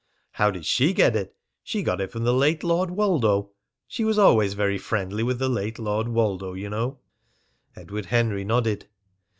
[0.31, 1.35] "How did she get it?
[1.61, 3.51] She got it from the late Lord Woldo.
[3.87, 6.97] She was always very friendly with the late Lord Woldo, you know."
[7.75, 8.87] Edward Henry nodded.